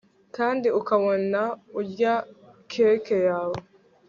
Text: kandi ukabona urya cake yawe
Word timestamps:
kandi 0.35 0.67
ukabona 0.79 1.41
urya 1.79 2.13
cake 2.71 3.17
yawe 3.27 3.59